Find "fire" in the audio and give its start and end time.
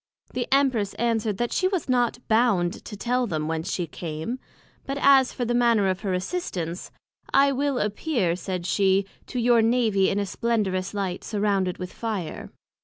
11.93-12.49